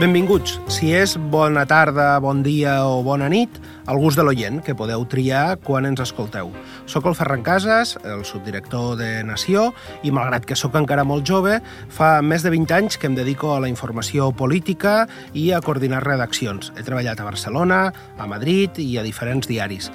[0.00, 0.54] Benvinguts.
[0.72, 5.04] Si és bona tarda, bon dia o bona nit, al gust de l'oient, que podeu
[5.12, 6.48] triar quan ens escolteu.
[6.88, 11.58] Soc el Ferran Casas, el subdirector de Nació, i malgrat que sóc encara molt jove,
[11.92, 15.04] fa més de 20 anys que em dedico a la informació política
[15.36, 16.72] i a coordinar redaccions.
[16.78, 17.84] He treballat a Barcelona,
[18.16, 19.92] a Madrid i a diferents diaris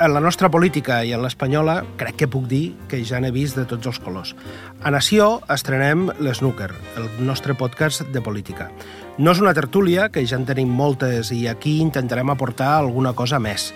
[0.00, 3.58] en la nostra política i en l'espanyola crec que puc dir que ja n'he vist
[3.58, 4.34] de tots els colors.
[4.82, 8.70] A Nació estrenem l'Snooker, el nostre podcast de política.
[9.18, 13.38] No és una tertúlia, que ja en tenim moltes, i aquí intentarem aportar alguna cosa
[13.38, 13.70] més.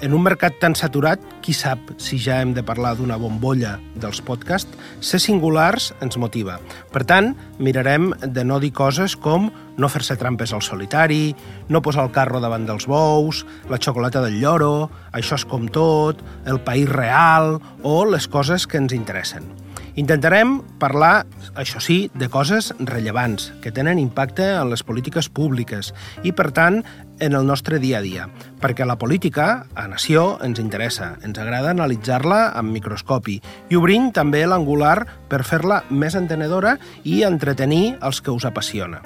[0.00, 4.22] En un mercat tan saturat, qui sap si ja hem de parlar d'una bombolla dels
[4.24, 4.72] podcasts,
[5.04, 6.56] ser singulars ens motiva.
[6.88, 11.34] Per tant, mirarem de no dir coses com no fer-se trampes al solitari,
[11.68, 16.24] no posar el carro davant dels bous, la xocolata del lloro, això és com tot,
[16.48, 19.52] el país real o les coses que ens interessen.
[20.00, 21.26] Intentarem parlar,
[21.58, 25.92] això sí, de coses rellevants, que tenen impacte en les polítiques públiques
[26.22, 26.80] i, per tant,
[27.20, 28.26] en el nostre dia a dia,
[28.60, 31.12] perquè la política, a Nació, ens interessa.
[31.22, 33.38] Ens agrada analitzar-la amb microscopi
[33.70, 39.02] i obrim també l'angular per fer-la més entenedora i entretenir els que us apassiona.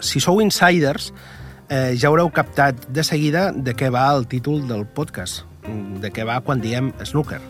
[0.00, 1.10] Si sou insiders,
[1.68, 5.44] eh, ja haureu captat de seguida de què va el títol del podcast,
[6.00, 7.42] de què va quan diem snooker.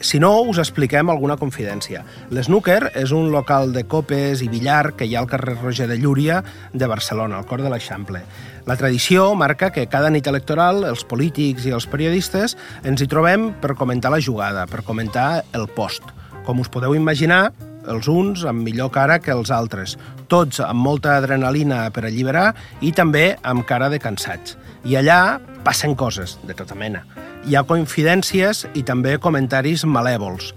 [0.00, 2.06] Si no, us expliquem alguna confidència.
[2.32, 5.98] L'Snooker és un local de copes i billar que hi ha al carrer Roger de
[6.00, 6.38] Llúria
[6.72, 8.22] de Barcelona, al cor de l'Eixample.
[8.66, 13.50] La tradició marca que cada nit electoral els polítics i els periodistes ens hi trobem
[13.62, 16.04] per comentar la jugada, per comentar el post.
[16.44, 17.52] Com us podeu imaginar,
[17.88, 19.96] els uns amb millor cara que els altres,
[20.28, 22.50] tots amb molta adrenalina per alliberar
[22.80, 24.58] i també amb cara de cansats.
[24.84, 27.04] I allà passen coses de tota mena
[27.48, 30.52] hi ha coincidències i també comentaris malèvols.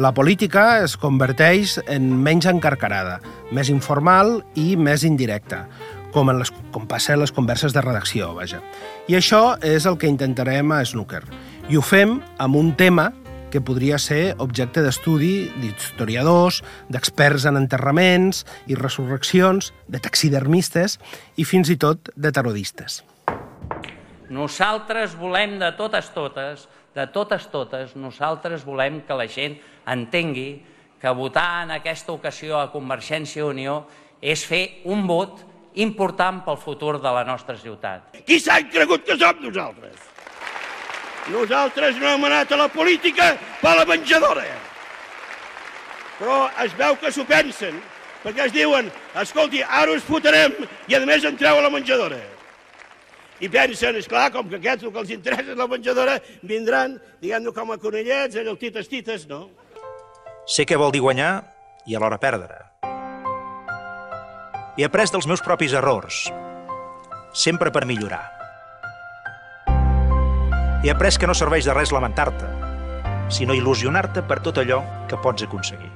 [0.00, 3.18] La política es converteix en menys encarcarada,
[3.52, 5.66] més informal i més indirecta,
[6.12, 8.60] com, en les, com passa en les converses de redacció, vaja.
[9.10, 11.24] I això és el que intentarem a Snooker.
[11.70, 13.10] I ho fem amb un tema
[13.52, 20.96] que podria ser objecte d'estudi d'historiadors, d'experts en enterraments i resurreccions, de taxidermistes
[21.36, 23.02] i fins i tot de tarodistes.
[24.32, 26.64] Nosaltres volem de totes totes,
[26.96, 30.62] de totes totes, nosaltres volem que la gent entengui
[31.02, 33.82] que votar en aquesta ocasió a Convergència i Unió
[34.22, 35.42] és fer un vot
[35.74, 38.18] important pel futur de la nostra ciutat.
[38.26, 40.10] Qui s'ha cregut que som nosaltres?
[41.32, 44.44] Nosaltres no hem anat a la política per la menjadora.
[46.18, 47.78] Però es veu que s'ho pensen,
[48.22, 48.90] perquè es diuen,
[49.22, 50.54] escolti, ara us fotrem
[50.88, 52.20] i a més entreu a la menjadora
[53.42, 56.94] i pensen, és clar, com que aquests el que els interessa és la menjadora, vindran,
[57.22, 59.48] diguem-ne, com a conellets, allò tites tites, no?
[60.46, 61.32] Sé què vol dir guanyar
[61.86, 62.71] i alhora perdre.
[64.76, 66.32] He après dels meus propis errors,
[67.36, 68.24] sempre per millorar.
[70.82, 72.48] He après que no serveix de res lamentar-te,
[73.28, 75.92] sinó il·lusionar-te per tot allò que pots aconseguir.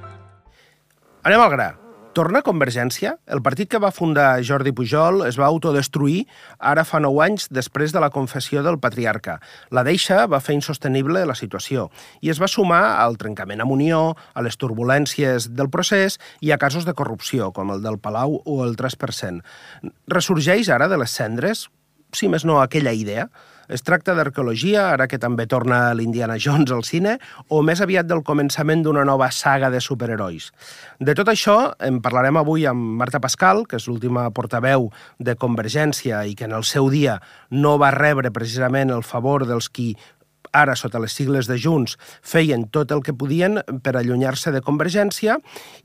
[1.25, 1.71] Anem al gra.
[2.17, 3.11] Torna Convergència?
[3.29, 6.23] El partit que va fundar Jordi Pujol es va autodestruir
[6.71, 9.35] ara fa nou anys després de la confessió del patriarca.
[9.69, 11.91] La deixa va fer insostenible la situació
[12.25, 13.99] i es va sumar al trencament amb Unió,
[14.33, 18.57] a les turbulències del procés i a casos de corrupció, com el del Palau o
[18.65, 19.45] el 3%.
[20.09, 21.67] Ressorgeix ara de les cendres,
[22.17, 23.29] si més no aquella idea,
[23.69, 27.17] es tracta d'arqueologia, ara que també torna l'Indiana Jones al cine,
[27.49, 30.51] o més aviat del començament d'una nova saga de superherois.
[31.01, 36.25] De tot això en parlarem avui amb Marta Pascal, que és l'última portaveu de Convergència
[36.27, 39.95] i que en el seu dia no va rebre precisament el favor dels qui
[40.57, 45.39] ara sota les sigles de Junts, feien tot el que podien per allunyar-se de Convergència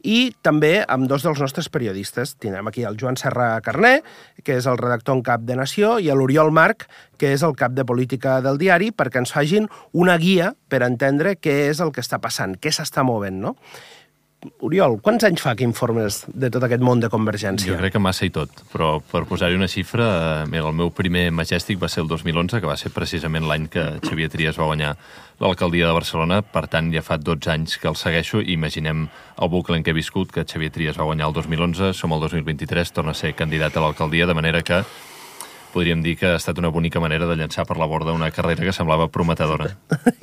[0.03, 2.35] i també amb dos dels nostres periodistes.
[2.39, 3.99] Tindrem aquí el Joan Serra Carné,
[4.43, 6.87] que és el redactor en cap de Nació, i l'Oriol Marc,
[7.19, 11.35] que és el cap de política del diari, perquè ens fagin una guia per entendre
[11.37, 13.57] què és el que està passant, què s'està movent, no?
[14.65, 17.69] Oriol, quants anys fa que informes de tot aquest món de Convergència?
[17.69, 20.07] Jo crec que massa i tot, però per posar-hi una xifra,
[20.47, 23.83] eh, el meu primer Majestic va ser el 2011, que va ser precisament l'any que
[24.01, 24.95] Xavier Trias va guanyar
[25.41, 29.07] l'alcaldia de Barcelona, per tant ja fa 12 anys que el segueixo i imaginem
[29.37, 32.25] el bucle en què he viscut, que Xavier Trias va guanyar el 2011, som el
[32.25, 34.81] 2023, torna a ser candidat a l'alcaldia, de manera que
[35.71, 38.63] podríem dir que ha estat una bonica manera de llançar per la borda una carrera
[38.63, 39.69] que semblava prometedora.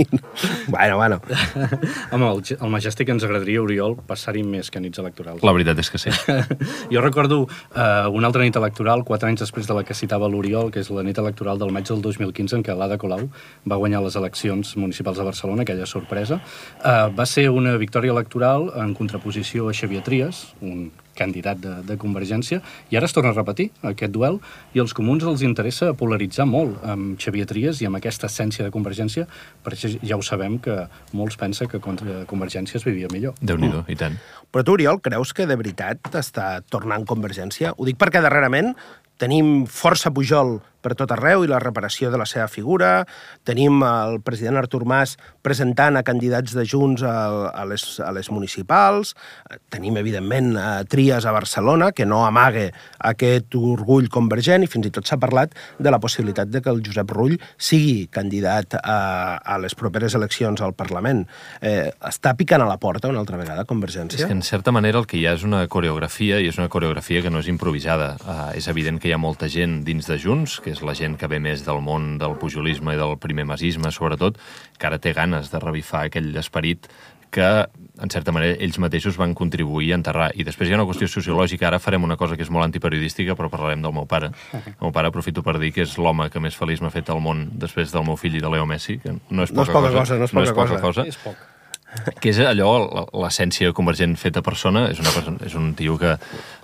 [0.69, 1.21] bueno, bueno.
[2.12, 5.43] Home, el, el Majestic ens agradaria, Oriol, passar-hi més que nits electorals.
[5.47, 6.12] La veritat és que sí.
[6.95, 10.73] jo recordo uh, una altra nit electoral, quatre anys després de la que citava l'Oriol,
[10.75, 13.27] que és la nit electoral del maig del 2015, en què l'Ada Colau
[13.69, 16.41] va guanyar les eleccions municipals de Barcelona, aquella sorpresa.
[16.79, 21.99] Uh, va ser una victòria electoral en contraposició a Xavier Trias, un candidat de, de
[22.00, 22.61] Convergència,
[22.93, 24.38] i ara es torna a repetir aquest duel,
[24.75, 28.75] i als comuns els interessa polaritzar molt amb Xavier Trias i amb aquesta essència de
[28.75, 29.26] Convergència,
[29.67, 30.79] perquè ja ho sabem que
[31.19, 33.37] molts pensen que contra Convergència es vivia millor.
[33.43, 34.17] Déu-n'hi-do, i tant.
[34.55, 37.75] Però tu, Oriol, creus que de veritat està tornant Convergència?
[37.76, 38.73] Ho dic perquè darrerament
[39.19, 43.05] tenim força Pujol per tot arreu i la reparació de la seva figura.
[43.49, 49.15] Tenim el president Artur Mas presentant a candidats de Junts a, les, a les municipals.
[49.73, 54.95] Tenim, evidentment, a Trias a Barcelona, que no amague aquest orgull convergent, i fins i
[54.95, 59.59] tot s'ha parlat de la possibilitat de que el Josep Rull sigui candidat a, a
[59.63, 61.25] les properes eleccions al Parlament.
[61.63, 64.19] Eh, està picant a la porta una altra vegada Convergència?
[64.19, 66.71] És que, en certa manera, el que hi ha és una coreografia, i és una
[66.73, 68.15] coreografia que no és improvisada.
[68.25, 71.17] Uh, és evident que hi ha molta gent dins de Junts, que és la gent
[71.19, 74.38] que ve més del món del pujolisme i del primer masisme, sobretot,
[74.79, 76.88] que ara té ganes de revifar aquell esperit
[77.31, 77.67] que,
[78.00, 80.31] en certa manera, ells mateixos van contribuir a enterrar.
[80.32, 81.67] I després hi ha una qüestió sociològica.
[81.69, 84.31] Ara farem una cosa que és molt antiperiodística, però parlarem del meu pare.
[84.55, 87.21] El meu pare, aprofito per dir que és l'home que més feliç m'ha fet al
[87.21, 89.76] món després del meu fill i de Leo Messi, que no és poca, no és
[89.76, 90.82] poca cosa, cosa, no és poca, no és poca cosa.
[90.88, 91.09] cosa.
[91.12, 91.58] És poc
[92.20, 96.14] que és allò, l'essència convergent feta persona, és, una persona, és un tio que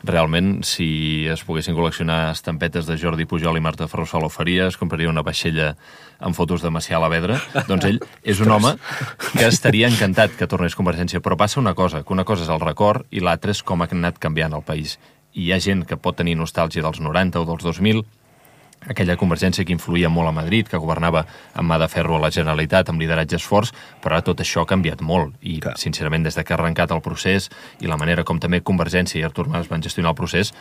[0.04, 4.78] realment, si es poguessin col·leccionar estampetes de Jordi Pujol i Marta Ferrusol ho faria, es
[4.80, 5.72] compraria una vaixella
[6.24, 8.00] amb fotos de Macià a la Vedra, doncs ell
[8.34, 8.74] és un home
[9.32, 12.62] que estaria encantat que tornés Convergència, però passa una cosa, que una cosa és el
[12.62, 14.98] record i l'altra és com ha anat canviant el país.
[15.34, 18.04] I hi ha gent que pot tenir nostàlgia dels 90 o dels 2000,
[18.88, 22.30] aquella Convergència que influïa molt a Madrid, que governava amb mà de ferro a la
[22.34, 23.72] Generalitat, amb lideratges forts,
[24.02, 25.34] però ara tot això ha canviat molt.
[25.42, 25.76] I, Clar.
[25.80, 27.50] sincerament, des de que ha arrencat el procés
[27.80, 30.54] i la manera com també Convergència i Artur Mas van gestionar el procés,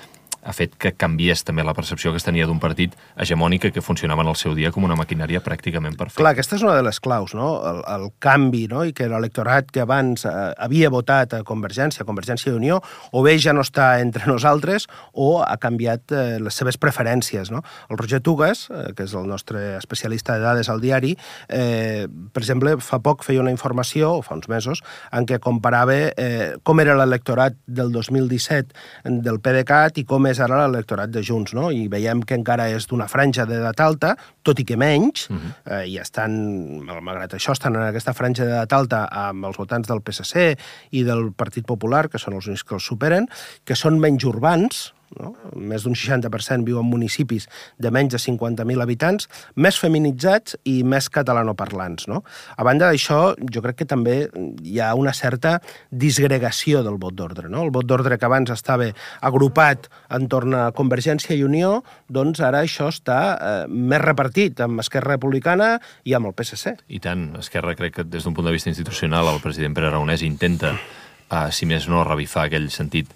[0.43, 4.23] ha fet que canviés també la percepció que es tenia d'un partit hegemònica que funcionava
[4.25, 6.19] en el seu dia com una maquinària pràcticament perfecta.
[6.21, 7.55] Clar, aquesta és una de les claus, no?
[7.69, 8.83] El, el canvi, no?
[8.83, 12.81] I que l'electorat que abans eh, havia votat a Convergència, a Convergència i Unió,
[13.11, 17.63] o bé ja no està entre nosaltres o ha canviat eh, les seves preferències, no?
[17.89, 21.15] El Roger Tugas, eh, que és el nostre especialista de dades al diari,
[21.47, 24.83] eh, per exemple, fa poc feia una informació, o fa uns mesos,
[25.15, 30.63] en què comparava eh, com era l'electorat del 2017 del PDeCAT i com és ara
[30.63, 31.69] l'electorat de Junts, no?
[31.71, 35.53] I veiem que encara és d'una franja d'edat alta, tot i que menys, uh -huh.
[35.65, 39.87] eh, i estan, mal- malgrat això, estan en aquesta franja d'edat alta amb els votants
[39.87, 40.57] del PSC
[40.91, 43.27] i del Partit Popular, que són els únics que els superen,
[43.63, 45.33] que són menys urbans, no?
[45.55, 47.47] més d'un 60% viu en municipis
[47.81, 52.07] de menys de 50.000 habitants, més feminitzats i més catalanoparlants.
[52.11, 52.23] No?
[52.57, 54.17] A banda d'això, jo crec que també
[54.63, 55.57] hi ha una certa
[55.89, 57.49] disgregació del vot d'ordre.
[57.49, 57.63] No?
[57.67, 58.89] El vot d'ordre que abans estava
[59.21, 65.17] agrupat entorn a Convergència i Unió, doncs ara això està eh, més repartit amb Esquerra
[65.17, 66.75] Republicana i amb el PSC.
[66.93, 70.23] I tant, Esquerra crec que des d'un punt de vista institucional el president Pere Aragonès
[70.25, 73.11] intenta, uh, si més no, revifar aquell sentit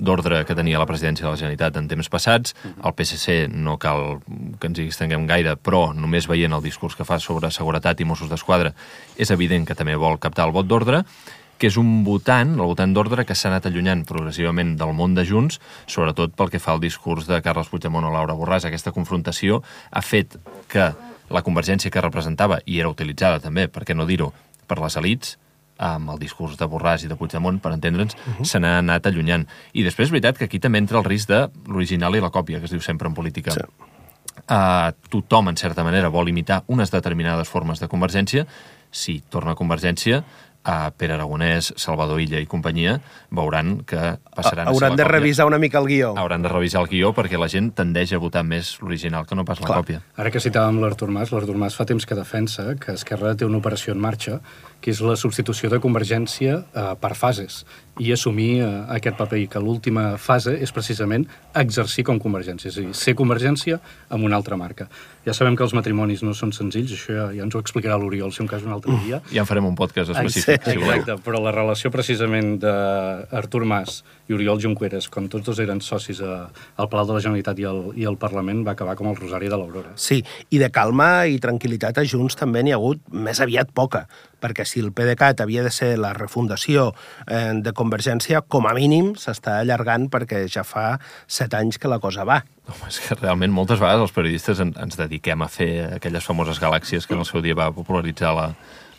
[0.00, 2.54] d'ordre que tenia la presidència de la Generalitat en temps passats.
[2.80, 4.20] El PSC no cal
[4.58, 8.08] que ens hi estenguem gaire, però només veient el discurs que fa sobre seguretat i
[8.08, 8.72] Mossos d'Esquadra
[9.20, 11.04] és evident que també vol captar el vot d'ordre
[11.60, 15.26] que és un votant, el votant d'ordre, que s'ha anat allunyant progressivament del món de
[15.28, 18.64] Junts, sobretot pel que fa al discurs de Carles Puigdemont o Laura Borràs.
[18.64, 19.60] Aquesta confrontació
[19.92, 20.38] ha fet
[20.72, 20.88] que
[21.28, 24.32] la convergència que representava, i era utilitzada també, per què no dir-ho,
[24.66, 25.36] per les elites,
[25.80, 28.44] amb el discurs de Borràs i de Puigdemont, per entendre'ns, uh -huh.
[28.44, 29.46] se n'ha anat allunyant.
[29.72, 32.58] I després és veritat que aquí també entra el risc de l'original i la còpia,
[32.58, 33.50] que es diu sempre en política.
[33.52, 33.60] Sí.
[34.50, 38.46] Uh, tothom, en certa manera, vol imitar unes determinades formes de convergència.
[38.90, 40.24] Si torna a convergència,
[40.64, 42.98] a Pere Aragonès, Salvador Illa i companyia,
[43.32, 45.12] veuran que passaran a Hauran la de còpia.
[45.12, 46.14] revisar una mica el guió.
[46.18, 49.44] Hauran de revisar el guió perquè la gent tendeix a votar més l'original que no
[49.44, 49.78] pas la Clar.
[49.78, 50.02] còpia.
[50.16, 53.58] Ara que citàvem l'Artur Mas, l'Artur Mas fa temps que defensa que Esquerra té una
[53.58, 54.40] operació en marxa,
[54.80, 57.64] que és la substitució de Convergència eh, per fases,
[57.98, 61.26] i assumir eh, aquest paper, i que l'última fase és precisament
[61.58, 64.86] exercir com Convergència, és a dir, ser Convergència amb una altra marca.
[65.26, 68.32] Ja sabem que els matrimonis no són senzills, això ja, ja ens ho explicarà l'Oriol,
[68.32, 69.20] si un cas un altre dia.
[69.34, 70.94] Ja en farem un podcast específic, si voleu.
[70.94, 76.22] Exacte, però la relació precisament d'Artur Mas i Oriol Junqueras, com tots dos eren socis
[76.24, 76.46] a,
[76.80, 79.50] al Palau de la Generalitat i al, i al Parlament, va acabar com el Rosari
[79.50, 79.92] de l'Aurora.
[80.00, 84.06] Sí, i de calma i tranquil·litat a Junts també n'hi ha hagut més aviat poca,
[84.40, 86.90] perquè si el PDeCAT havia de ser la refundació
[87.26, 91.98] eh, de Convergència, com a mínim s'està allargant perquè ja fa set anys que la
[92.02, 92.42] cosa va.
[92.68, 96.60] Home, és que realment moltes vegades els periodistes en, ens dediquem a fer aquelles famoses
[96.62, 98.50] galàxies que en el seu dia va popularitzar la,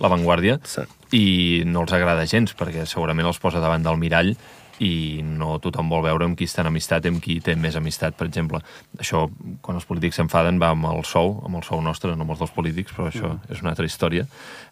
[0.01, 0.83] la Vanguardia Sí.
[1.15, 1.25] i
[1.69, 4.33] no els agrada gens perquè segurament els posa davant del mirall
[4.81, 8.15] i no tothom vol veure amb qui està en amistat amb qui té més amistat,
[8.17, 8.61] per exemple.
[8.97, 9.27] Això,
[9.61, 12.41] quan els polítics s'enfaden, va amb el sou, amb el sou nostre, no amb els
[12.41, 13.53] dels polítics, però això mm.
[13.53, 14.25] és una altra història.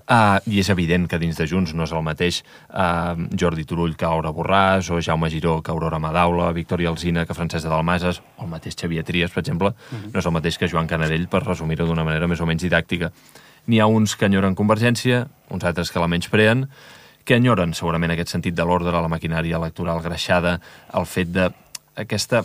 [0.09, 3.93] Uh, I és evident que dins de Junts no és el mateix uh, Jordi Turull
[3.99, 8.23] que Aura Borràs, o Jaume Giró que Aurora Madaula, Victòria Alzina que Francesc de Dalmases,
[8.39, 10.13] o el mateix Xavier Trias, per exemple, mm -hmm.
[10.13, 13.11] no és el mateix que Joan Canadell, per resumir-ho d'una manera més o menys didàctica.
[13.67, 16.67] N'hi ha uns que enyoren Convergència, uns altres que la menyspreen,
[17.29, 20.55] que enyoren segurament aquest sentit de l'ordre, la maquinària electoral greixada,
[20.97, 21.43] el fet de
[22.01, 22.41] aquesta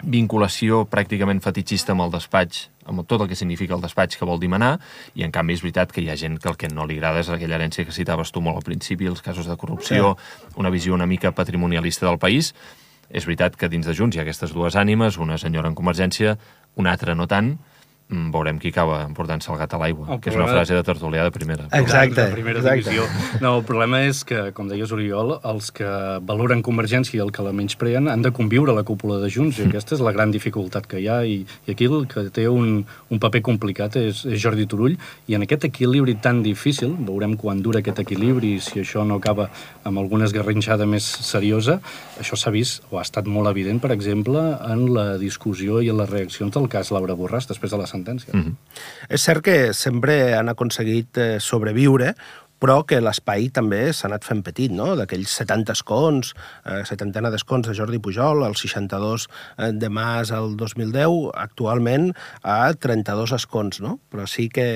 [0.00, 4.40] vinculació pràcticament fetichista amb el despatx, amb tot el que significa el despatx que vol
[4.40, 4.78] dimanar,
[5.12, 7.20] i en canvi és veritat que hi ha gent que el que no li agrada
[7.20, 10.14] és aquella herència que citaves tu molt al principi, els casos de corrupció,
[10.56, 12.54] una visió una mica patrimonialista del país.
[13.10, 16.38] És veritat que dins de Junts hi ha aquestes dues ànimes, una senyora en Convergència,
[16.80, 17.58] una altra no tant,
[18.08, 21.32] veurem qui acaba emportant-se el gat a l'aigua, que és una frase de tertulià de
[21.32, 21.66] primera.
[21.76, 22.22] Exacte.
[22.22, 22.88] De primera exacte.
[22.88, 23.04] divisió.
[23.44, 25.88] No, el problema és que, com deies, Oriol, els que
[26.24, 29.60] valoren Convergència i el que la menyspreen han de conviure a la cúpula de Junts,
[29.60, 32.46] i aquesta és la gran dificultat que hi ha, i, i aquí el que té
[32.48, 34.96] un, un paper complicat és, és Jordi Turull,
[35.28, 39.50] i en aquest equilibri tan difícil, veurem quan dura aquest equilibri, si això no acaba
[39.84, 41.78] amb alguna esgarrinxada més seriosa,
[42.20, 44.40] això s'ha vist, o ha estat molt evident, per exemple,
[44.72, 48.32] en la discussió i en les reaccions del cas Laura Borràs després de la sentència.
[48.34, 48.84] Mm -hmm.
[49.08, 52.14] És cert que sempre han aconseguit eh, sobreviure,
[52.58, 54.94] però que l'espai també s'ha anat fent petit, no?
[54.98, 56.32] D'aquells 70 escons,
[56.64, 62.10] eh, setantena d'escons de Jordi Pujol, el 62 eh, de Mas al 2010, actualment
[62.42, 63.98] a 32 escons, no?
[64.10, 64.66] Però sí que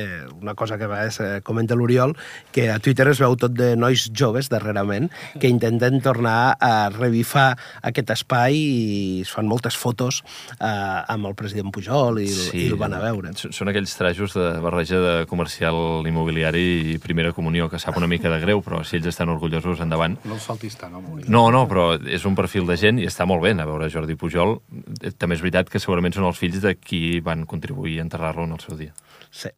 [0.41, 2.15] una cosa que a vegades eh, comenta l'Oriol,
[2.53, 5.11] que a Twitter es veu tot de nois joves darrerament
[5.41, 10.23] que intenten tornar a revifar aquest espai i es fan moltes fotos
[10.59, 13.35] eh, amb el president Pujol i, sí, i el van a veure.
[13.35, 18.31] Són aquells trajos de barreja de comercial immobiliari i primera comunió que sap una mica
[18.31, 20.19] de greu, però si ells estan orgullosos, endavant.
[20.29, 21.03] No els faltis tant, no?
[21.27, 24.17] No, no, però és un perfil de gent i està molt bé a veure Jordi
[24.21, 24.59] Pujol.
[25.01, 28.45] Eh, També és veritat que segurament són els fills de qui van contribuir a enterrar-lo
[28.45, 28.95] en el seu dia.
[29.31, 29.51] Sí.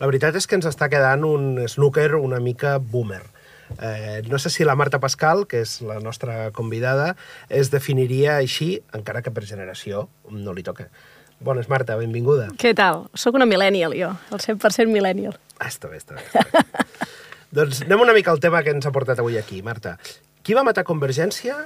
[0.00, 3.22] La veritat és que ens està quedant un snooker una mica boomer.
[3.80, 7.14] Eh, no sé si la Marta Pascal, que és la nostra convidada,
[7.48, 10.90] es definiria així, encara que per generació no li toca.
[11.44, 12.50] Bones, Marta, benvinguda.
[12.60, 13.08] Què tal?
[13.18, 15.34] Soc una millennial, jo, el 100% millennial.
[15.58, 16.24] Ah, està bé, està bé.
[16.26, 16.62] Està bé.
[17.58, 19.96] doncs anem una mica al tema que ens ha portat avui aquí, Marta.
[20.44, 21.62] Qui va matar Convergència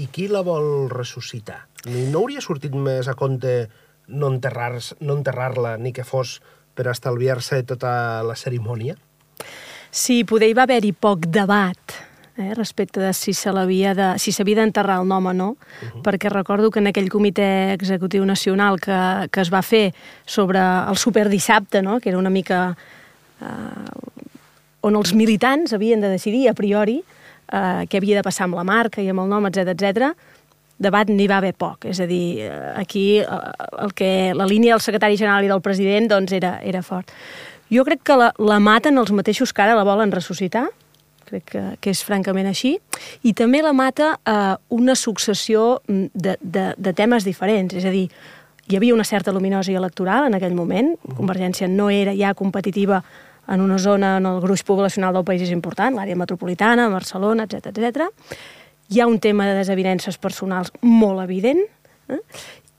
[0.00, 1.66] i qui la vol ressuscitar?
[1.88, 3.68] No hauria sortit més a compte
[4.08, 6.40] no enterrar-la no enterrar ni que fos
[6.74, 8.96] per estalviar-se tota la cerimònia?
[9.92, 11.96] Sí, poder hi va haver-hi poc debat
[12.36, 15.56] eh, respecte de si se l'havia de, si s'havia d'enterrar el nom o no, uh
[15.58, 16.02] -huh.
[16.02, 19.94] perquè recordo que en aquell comitè executiu nacional que, que es va fer
[20.24, 22.00] sobre el superdissabte, no?
[22.00, 22.76] que era una mica
[23.42, 24.12] eh,
[24.82, 28.66] on els militants havien de decidir a priori eh, què havia de passar amb la
[28.66, 30.12] marca i amb el nom, etc etc.
[30.82, 31.86] debat n'hi va haver poc.
[31.86, 33.40] És a dir, eh, aquí eh,
[33.84, 37.10] el que, la línia del secretari general i del president doncs, era, era fort.
[37.72, 40.66] Jo crec que la, la maten els mateixos que ara la volen ressuscitar,
[41.24, 42.76] crec que, que és francament així,
[43.24, 48.08] i també la mata eh, una successió de, de, de temes diferents, és a dir,
[48.68, 53.02] hi havia una certa luminosa electoral en aquell moment, Convergència no era ja competitiva
[53.48, 57.72] en una zona on el gruix poblacional del país és important, l'àrea metropolitana, Barcelona, etc
[57.72, 58.08] etc.
[58.92, 61.62] Hi ha un tema de desavinences personals molt evident,
[62.08, 62.20] eh?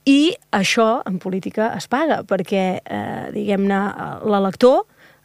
[0.06, 3.84] i això en política es paga, perquè, eh, diguem-ne,
[4.28, 4.84] l'elector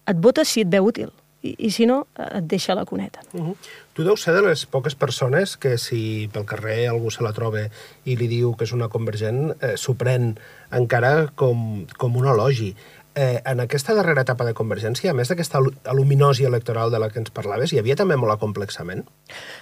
[0.08, 1.10] et vota si et veu útil,
[1.42, 3.20] i, i si no, et deixa la cuneta.
[3.32, 3.56] Uh -huh.
[3.92, 7.68] Tu deus ser de les poques persones que si pel carrer algú se la troba
[8.04, 10.38] i li diu que és una convergent, eh, s'ho pren
[10.70, 12.76] encara com, com un elogi.
[13.18, 15.58] Eh, en aquesta darrera etapa de Convergència, a més d'aquesta
[15.90, 19.02] aluminosi electoral de la que ens parlaves, hi havia també molt acomplexament?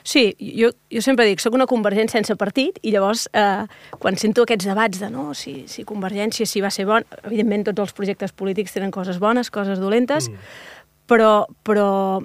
[0.05, 3.65] Sí, jo, jo sempre dic, sóc una Convergent sense partit, i llavors, eh,
[4.03, 7.87] quan sento aquests debats de no, si, si Convergència, si va ser bon, evidentment tots
[7.87, 10.75] els projectes polítics tenen coses bones, coses dolentes, mm
[11.07, 12.21] però, però,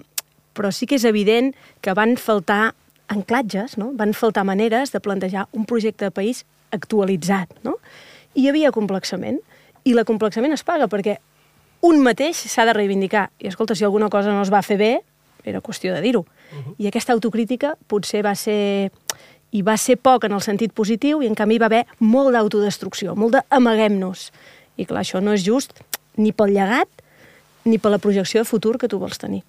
[0.54, 2.74] però sí que és evident que van faltar
[3.12, 3.92] anclatges, no?
[3.98, 7.54] van faltar maneres de plantejar un projecte de país actualitzat.
[7.64, 7.78] No?
[8.34, 9.42] I hi havia complexament.
[9.84, 11.18] I l'acomplexament es paga perquè
[11.82, 13.30] un mateix s'ha de reivindicar.
[13.42, 14.92] I escolta, si alguna cosa no es va fer bé,
[15.44, 16.22] era qüestió de dir-ho.
[16.22, 16.76] Uh -huh.
[16.78, 18.92] I aquesta autocrítica potser va ser
[19.52, 23.16] i va ser poc en el sentit positiu i en canvi va haver molt d'autodestrucció,
[23.16, 24.32] molt d'amaguem-nos.
[24.78, 25.74] I clar, això no és just
[26.16, 26.88] ni pel llegat
[27.66, 29.44] ni per la projecció de futur que tu vols tenir.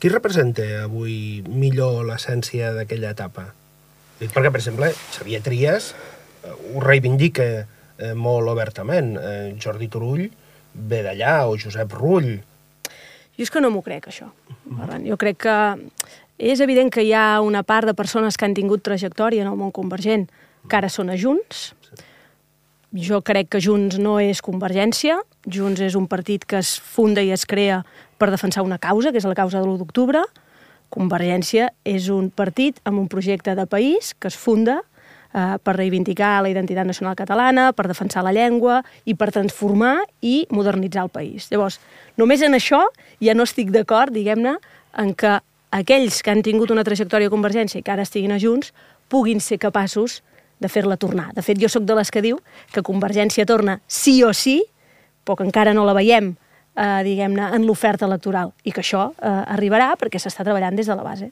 [0.00, 3.52] Qui representa avui millor l'essència d'aquella etapa?
[4.18, 7.66] Dic perquè, per exemple, Xavier Trias eh, ho reivindica
[8.00, 9.16] eh, molt obertament.
[9.16, 10.26] Eh, Jordi Turull
[10.74, 12.32] ve d'allà, o Josep Rull.
[13.36, 14.30] Jo és que no m'ho crec, això.
[15.06, 15.56] Jo crec que
[16.40, 19.58] És evident que hi ha una part de persones que han tingut trajectòria en el
[19.60, 20.24] món convergent
[20.70, 21.74] que ara són a Junts.
[22.96, 25.18] Jo crec que Junts no és Convergència.
[25.44, 27.82] Junts és un partit que es funda i es crea
[28.16, 30.24] per defensar una causa, que és la causa de l'1 d'octubre.
[30.88, 34.80] Convergència és un partit amb un projecte de país que es funda
[35.34, 40.46] eh, per reivindicar la identitat nacional catalana, per defensar la llengua i per transformar i
[40.50, 41.50] modernitzar el país.
[41.50, 41.80] Llavors,
[42.16, 42.82] només en això
[43.22, 44.56] ja no estic d'acord, diguem-ne,
[44.98, 45.38] en que
[45.70, 48.74] aquells que han tingut una trajectòria a Convergència i que ara estiguin a Junts
[49.08, 50.20] puguin ser capaços
[50.60, 51.30] de fer-la tornar.
[51.34, 52.40] De fet, jo sóc de les que diu
[52.74, 54.60] que Convergència torna sí o sí,
[55.24, 56.34] però que encara no la veiem
[56.76, 60.96] eh, diguem-ne, en l'oferta electoral i que això eh, arribarà perquè s'està treballant des de
[60.96, 61.30] la base.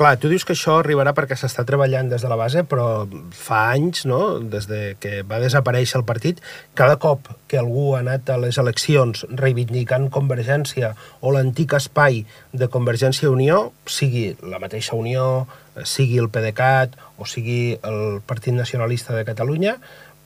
[0.00, 3.04] Clar, tu dius que això arribarà perquè s'està treballant des de la base, però
[3.36, 6.40] fa anys, no?, des de que va desaparèixer el partit,
[6.72, 12.22] cada cop que algú ha anat a les eleccions reivindicant Convergència o l'antic espai
[12.56, 15.44] de Convergència i Unió, sigui la mateixa Unió,
[15.84, 19.76] sigui el PDeCAT o sigui el Partit Nacionalista de Catalunya,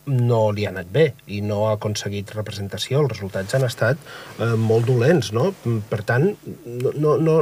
[0.07, 3.03] no li ha anat bé i no ha aconseguit representació.
[3.03, 3.99] Els resultats han estat
[4.39, 5.51] eh, molt dolents, no?
[5.91, 6.31] Per tant,
[6.63, 7.39] no, no, no,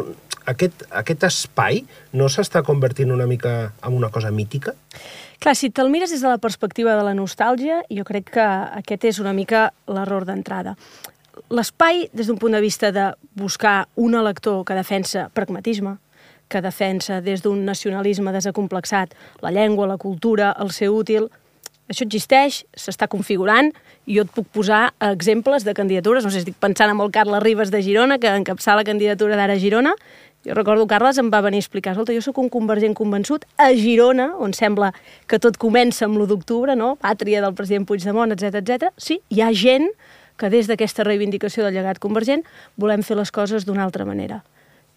[0.47, 1.83] aquest, aquest espai
[2.13, 4.75] no s'està convertint una mica en una cosa mítica?
[5.43, 8.47] Clar, si te'l mires des de la perspectiva de la nostàlgia, jo crec que
[8.83, 10.77] aquest és una mica l'error d'entrada.
[11.51, 15.97] L'espai, des d'un punt de vista de buscar un elector que defensa pragmatisme,
[16.49, 21.31] que defensa des d'un nacionalisme desacomplexat la llengua, la cultura, el ser útil,
[21.91, 23.73] això existeix, s'està configurant,
[24.07, 26.25] i jo et puc posar exemples de candidatures.
[26.25, 29.59] No sé, estic pensant en el Carles Ribes de Girona, que encapçà la candidatura d'ara
[29.61, 29.93] Girona,
[30.47, 33.69] jo recordo, Carles em va venir a explicar, escolta, jo sóc un convergent convençut a
[33.79, 34.91] Girona, on sembla
[35.31, 36.97] que tot comença amb l'1 d'octubre, no?
[36.99, 38.91] pàtria del president Puigdemont, etc etc.
[38.99, 39.87] Sí, hi ha gent
[40.41, 42.43] que des d'aquesta reivindicació del llegat convergent
[42.75, 44.43] volem fer les coses d'una altra manera.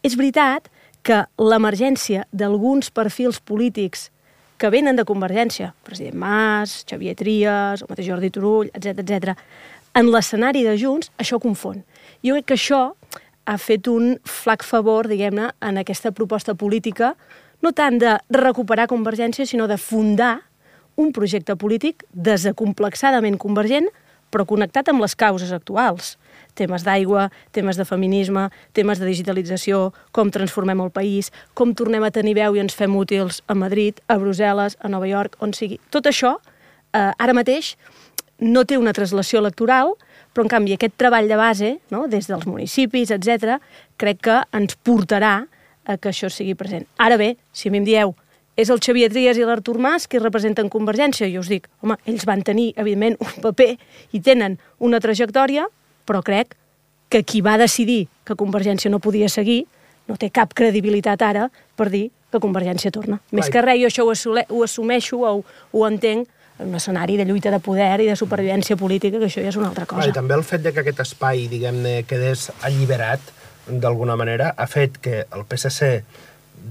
[0.02, 0.72] És veritat
[1.06, 4.10] que l'emergència d'alguns perfils polítics
[4.58, 9.36] que venen de Convergència, president Mas, Xavier Trias, el mateix Jordi Turull, etc etc,
[9.96, 11.84] en l'escenari de Junts, això confon.
[12.25, 12.81] Jo crec que això
[13.46, 17.14] ha fet un flac favor, diguem-ne, en aquesta proposta política,
[17.62, 20.42] no tant de recuperar Convergència, sinó de fundar
[20.96, 23.90] un projecte polític desacomplexadament convergent,
[24.31, 26.16] però connectat amb les causes actuals.
[26.60, 32.12] Temes d'aigua, temes de feminisme, temes de digitalització, com transformem el país, com tornem a
[32.16, 35.79] tenir veu i ens fem útils a Madrid, a Brussel·les, a Nova York, on sigui.
[35.92, 36.36] Tot això,
[36.94, 37.75] eh, ara mateix,
[38.40, 39.96] no té una translació electoral,
[40.36, 43.56] però en canvi aquest treball de base, no, des dels municipis, etc,
[43.96, 45.38] crec que ens portarà
[45.86, 46.84] a que això sigui present.
[47.00, 48.12] Ara bé, si a mi em dieu
[48.56, 52.28] és el Xavier Trias i l'Artur Mas qui representen Convergència, jo us dic, home, ells
[52.28, 53.74] van tenir, evidentment, un paper
[54.16, 55.68] i tenen una trajectòria,
[56.08, 56.56] però crec
[57.12, 59.66] que qui va decidir que Convergència no podia seguir
[60.08, 63.20] no té cap credibilitat ara per dir que Convergència torna.
[63.32, 64.14] Més que res, jo això ho,
[64.50, 68.77] ho assumeixo o ho entenc en un escenari de lluita de poder i de supervivència
[68.79, 70.07] política, que això ja és una altra cosa.
[70.07, 73.33] I també el fet de que aquest espai, diguem-ne, quedés alliberat,
[73.68, 76.03] d'alguna manera, ha fet que el PSC,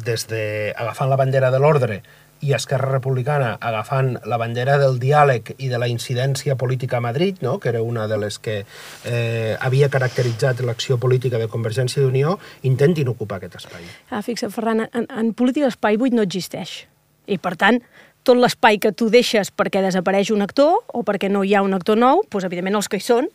[0.04, 0.44] des de
[0.76, 2.02] agafant la bandera de l'ordre
[2.44, 7.38] i Esquerra Republicana agafant la bandera del diàleg i de la incidència política a Madrid,
[7.40, 7.58] no?
[7.58, 8.56] que era una de les que
[9.04, 13.86] eh, havia caracteritzat l'acció política de Convergència i Unió, intentin ocupar aquest espai.
[14.10, 16.82] Ah, fixa, Ferran, en, en política l'espai buit no existeix.
[17.24, 17.80] I, per tant,
[18.24, 21.76] tot l'espai que tu deixes perquè desapareix un actor o perquè no hi ha un
[21.76, 23.28] actor nou, doncs, evidentment, els que hi són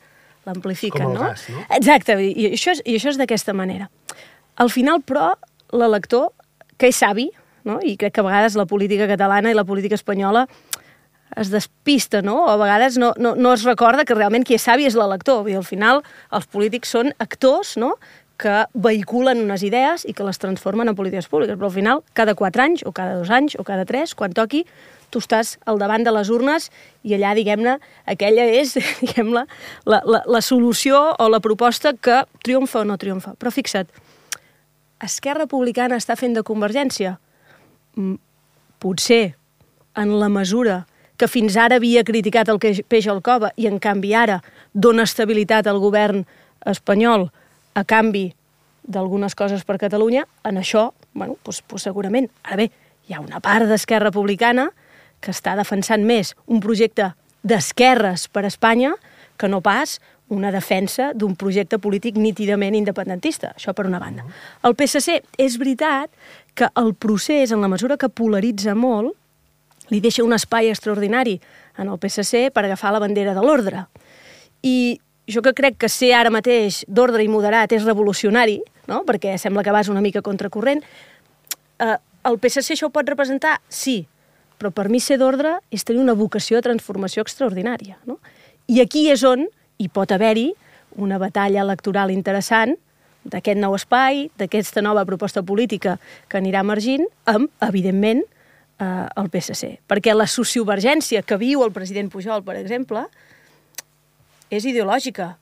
[0.47, 1.29] l'amplifiquen, no?
[1.29, 1.63] Gas, no?
[1.77, 3.89] Exacte, i això és, i això és d'aquesta manera.
[4.59, 5.33] Al final, però,
[5.71, 6.31] l'elector,
[6.79, 7.29] que és savi,
[7.67, 7.79] no?
[7.83, 10.47] i crec que a vegades la política catalana i la política espanyola
[11.37, 12.39] es despista, no?
[12.45, 15.45] O a vegades no, no, no es recorda que realment qui és savi és l'elector.
[15.49, 16.01] I al final
[16.33, 17.93] els polítics són actors, no?,
[18.39, 21.57] que vehiculen unes idees i que les transformen en polítiques públiques.
[21.59, 24.63] Però al final, cada quatre anys, o cada dos anys, o cada tres, quan toqui,
[25.11, 26.69] tu estàs al davant de les urnes
[27.03, 29.43] i allà, diguem-ne, aquella és, diguem-ne,
[29.89, 33.35] la, la, la solució o la proposta que triomfa o no triomfa.
[33.39, 33.91] Però fixa't,
[35.03, 37.17] Esquerra Republicana està fent de Convergència?
[37.95, 38.17] Mm,
[38.79, 39.35] Potser,
[39.99, 40.85] en la mesura
[41.19, 44.39] que fins ara havia criticat el que peix al cova i en canvi ara
[44.73, 46.23] dona estabilitat al govern
[46.67, 47.27] espanyol
[47.79, 48.29] a canvi
[48.83, 52.29] d'algunes coses per Catalunya, en això, bueno, doncs, doncs segurament.
[52.43, 52.69] Ara bé,
[53.07, 54.69] hi ha una part d'Esquerra Republicana
[55.19, 57.13] que està defensant més un projecte
[57.43, 58.95] d'esquerres per a Espanya
[59.39, 63.53] que no pas una defensa d'un projecte polític nítidament independentista.
[63.55, 64.27] Això per una banda.
[64.63, 66.11] El PSC, és veritat
[66.53, 69.15] que el procés, en la mesura que polaritza molt,
[69.89, 71.39] li deixa un espai extraordinari
[71.81, 73.87] en el PSC per agafar la bandera de l'ordre.
[74.61, 79.03] I jo que crec que ser ara mateix d'ordre i moderat és revolucionari, no?
[79.07, 80.81] perquè sembla que vas una mica contracorrent,
[81.79, 81.97] eh,
[82.29, 83.59] el PSC això ho pot representar?
[83.69, 84.01] Sí,
[84.59, 87.97] però per mi ser d'ordre és tenir una vocació de transformació extraordinària.
[88.09, 88.19] No?
[88.67, 89.47] I aquí és on
[89.79, 90.51] hi pot haver-hi
[90.99, 92.75] una batalla electoral interessant
[93.29, 98.23] d'aquest nou espai, d'aquesta nova proposta política que anirà emergint, amb, evidentment,
[98.79, 99.77] eh, el PSC.
[99.87, 103.05] Perquè la sociovergència que viu el president Pujol, per exemple,
[104.49, 105.35] és ideològica,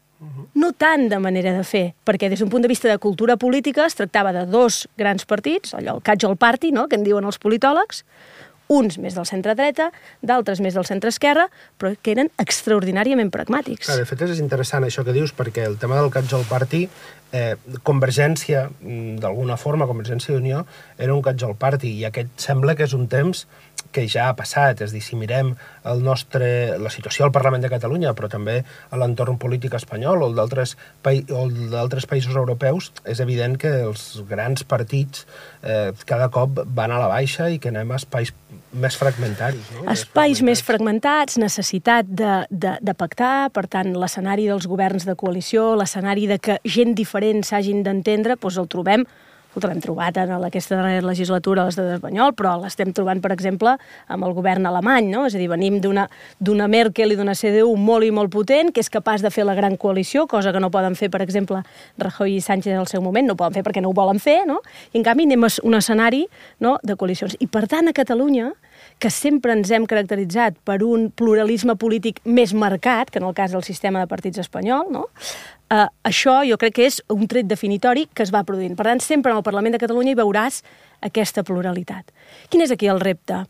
[0.57, 3.85] no tant de manera de fer, perquè des d'un punt de vista de cultura política
[3.85, 7.37] es tractava de dos grans partits, allò el catch-all party, no?, que en diuen els
[7.37, 8.03] politòlegs,
[8.67, 9.91] uns més del centre-dreta,
[10.25, 11.47] d'altres més del centre-esquerra,
[11.79, 13.87] però que eren extraordinàriament pragmàtics.
[13.87, 16.83] Clar, de fet, és interessant això que dius, perquè el tema del catch-all party,
[17.31, 20.65] eh, Convergència, mm, d'alguna forma, Convergència i Unió,
[20.97, 23.47] era un catch-all party, i aquest sembla que és un temps
[23.97, 25.55] que ja ha passat, és a dir, si mirem
[25.89, 30.29] el nostre, la situació al Parlament de Catalunya, però també a l'entorn polític espanyol o
[30.37, 35.25] d'altres països europeus, és evident que els grans partits
[35.63, 38.33] eh, cada cop van a la baixa i que anem a espais
[38.77, 39.71] més fragmentaris.
[39.73, 39.85] No?
[39.91, 45.71] Espais més fragmentats, necessitat de, de, de pactar, per tant, l'escenari dels governs de coalició,
[45.79, 49.07] l'escenari de que gent diferent s'hagin d'entendre, doncs el trobem
[49.57, 53.73] escolta, l'hem trobat en aquesta darrera legislatura a l'estat espanyol, però l'estem trobant, per exemple,
[54.07, 55.25] amb el govern alemany, no?
[55.25, 58.89] És a dir, venim d'una Merkel i d'una CDU molt i molt potent, que és
[58.89, 61.63] capaç de fer la gran coalició, cosa que no poden fer, per exemple,
[61.97, 64.61] Rajoy i Sánchez al seu moment, no poden fer perquè no ho volen fer, no?
[64.93, 66.27] I en canvi anem a un escenari
[66.59, 67.37] no, de coalicions.
[67.39, 68.51] I per tant, a Catalunya,
[68.99, 73.53] que sempre ens hem caracteritzat per un pluralisme polític més marcat, que en el cas
[73.55, 75.07] del sistema de partits espanyol, no?
[75.71, 78.75] eh, això jo crec que és un tret definitori que es va produint.
[78.77, 80.63] Per tant, sempre en el Parlament de Catalunya hi veuràs
[81.05, 82.11] aquesta pluralitat.
[82.49, 83.43] Quin és aquí el repte?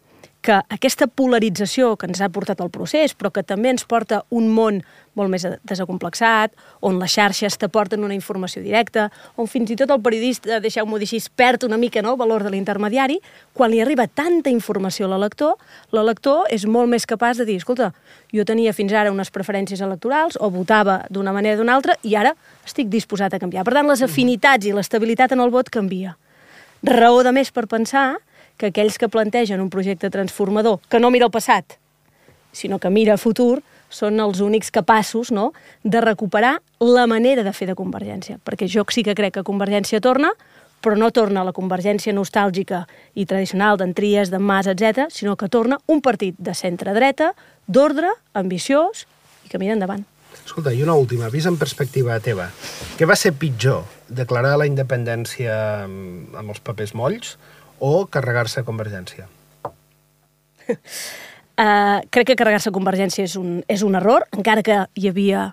[0.47, 4.47] Que aquesta polarització que ens ha portat al procés, però que també ens porta un
[4.55, 4.79] món
[5.17, 6.53] molt més desacomplexat,
[6.86, 11.10] on les xarxes t'aporten una informació directa, on fins i tot el periodista, deixeu-m'ho dir
[11.10, 13.17] així, perd una mica no, el valor de l'intermediari,
[13.57, 15.57] quan li arriba tanta informació a l'elector,
[15.91, 17.89] l'elector és molt més capaç de dir, escolta,
[18.31, 22.15] jo tenia fins ara unes preferències electorals o votava d'una manera o d'una altra i
[22.15, 23.65] ara estic disposat a canviar.
[23.67, 26.15] Per tant, les afinitats i l'estabilitat en el vot canvia.
[26.86, 28.19] Raó de més per pensar
[28.57, 31.77] que aquells que plantegen un projecte transformador, que no mira el passat,
[32.51, 35.51] sinó que mira a futur, són els únics capaços no,
[35.83, 38.41] de recuperar la manera de fer de Convergència.
[38.43, 40.33] Perquè jo sí que crec que Convergència torna,
[40.81, 42.83] però no torna la convergència nostàlgica
[43.17, 47.31] i tradicional d'en Tries, d'en Mas, etc, sinó que torna un partit de centre-dreta,
[47.67, 49.07] d'ordre, ambiciós
[49.45, 50.05] i que mira endavant.
[50.37, 52.51] Escolta, i una última, vist en perspectiva teva,
[52.99, 57.35] què va ser pitjor, declarar la independència amb els papers molls
[57.79, 59.27] o carregar-se Convergència?
[60.67, 65.51] Uh, crec que carregar-se Convergència és un, és un error, encara que hi havia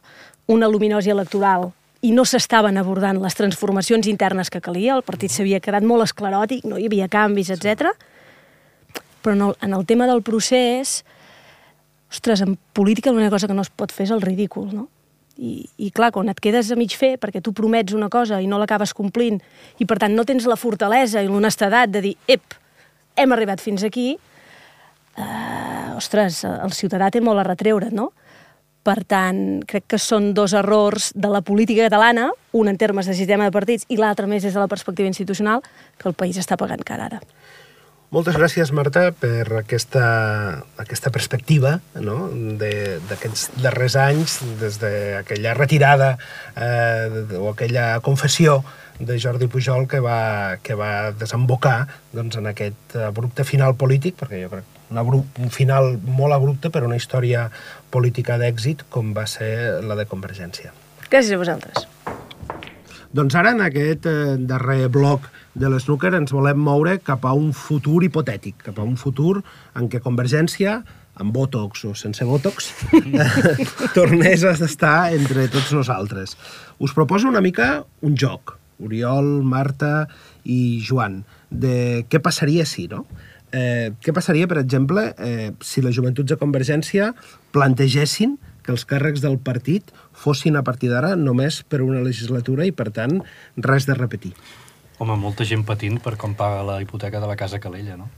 [0.51, 1.71] una luminosi electoral
[2.05, 6.67] i no s'estaven abordant les transformacions internes que calia, el partit s'havia quedat molt escleròtic,
[6.69, 7.95] no hi havia canvis, etc.
[9.25, 10.99] Però en el, en el tema del procés,
[12.13, 14.91] ostres, en política l'única cosa que no es pot fer és el ridícul, no?
[15.37, 18.47] I, I clar, quan et quedes a mig fer perquè tu promets una cosa i
[18.47, 19.41] no l'acabes complint
[19.83, 22.55] i per tant no tens la fortalesa i l'honestedat de dir, ep,
[23.19, 24.13] hem arribat fins aquí,
[25.17, 28.13] eh, ostres, el ciutadà té molt a retreure, no?
[28.85, 33.15] Per tant, crec que són dos errors de la política catalana, un en termes de
[33.17, 35.65] sistema de partits i l'altre més des de la perspectiva institucional,
[35.97, 37.23] que el país està pagant cara ara.
[38.15, 40.05] Moltes gràcies, Marta, per aquesta,
[40.79, 42.29] aquesta perspectiva no?
[42.61, 46.13] d'aquests darrers anys, des d'aquella retirada
[46.55, 48.61] eh, o aquella confessió
[49.01, 54.45] de Jordi Pujol que va, que va desembocar doncs, en aquest abrupte final polític, perquè
[54.45, 57.49] jo crec un, abrupt, un final molt abrupte per una història
[57.91, 60.71] política d'èxit com va ser la de Convergència.
[61.09, 61.89] Gràcies a vosaltres.
[63.15, 67.53] Doncs ara, en aquest eh, darrer bloc de l'Snooker, ens volem moure cap a un
[67.55, 69.39] futur hipotètic, cap a un futur
[69.79, 70.81] en què Convergència,
[71.15, 72.73] amb Botox o sense Botox,
[73.99, 76.35] tornés a estar entre tots nosaltres.
[76.83, 80.09] Us proposo una mica un joc, Oriol, Marta
[80.43, 83.05] i Joan, de què passaria si, no?
[83.55, 87.13] Eh, què passaria, per exemple, eh, si les joventuts de Convergència
[87.55, 92.75] plantegessin que els càrrecs del partit fossin a partir d'ara només per una legislatura i,
[92.75, 93.21] per tant,
[93.55, 94.33] res de repetir.
[94.99, 98.11] Home, molta gent patint per com paga la hipoteca de la casa Calella, no?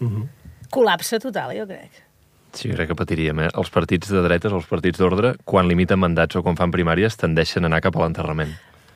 [0.00, 0.28] Uh -huh.
[0.70, 1.90] Col·lapse total, jo crec.
[2.52, 3.38] Sí, crec que patiríem.
[3.40, 3.48] Eh?
[3.54, 7.64] Els partits de dretes, els partits d'ordre, quan limiten mandats o quan fan primàries, tendeixen
[7.64, 8.52] a anar cap a l'enterrament.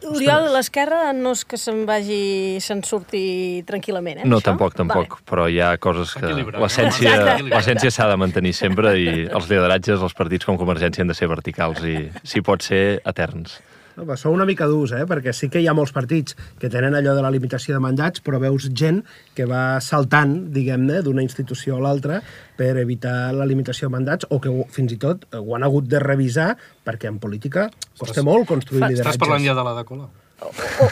[0.06, 4.26] Oriol, l'esquerra no és que se'n vagi, se'n surti tranquil·lament, eh?
[4.28, 4.52] No, això?
[4.52, 5.26] tampoc, tampoc, vale.
[5.30, 10.46] però hi ha coses que l'essència s'ha de mantenir sempre i els lideratges, els partits
[10.46, 13.58] com Convergència han de ser verticals i, si pot ser, eterns.
[13.96, 15.06] No, però sou una mica durs, eh?
[15.08, 18.20] perquè sí que hi ha molts partits que tenen allò de la limitació de mandats,
[18.20, 18.98] però veus gent
[19.34, 22.18] que va saltant, diguem-ne, d'una institució a l'altra
[22.58, 25.98] per evitar la limitació de mandats o que fins i tot ho han hagut de
[26.02, 29.18] revisar perquè en política costa molt construir Estàs lideratges.
[29.24, 30.10] parlant ja de la de Colau?
[30.44, 30.50] O,